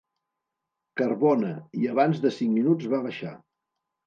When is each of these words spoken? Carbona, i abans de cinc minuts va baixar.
Carbona, 1.01 1.51
i 1.83 1.91
abans 1.93 2.23
de 2.25 2.33
cinc 2.39 2.53
minuts 2.57 2.89
va 2.97 3.03
baixar. 3.05 3.37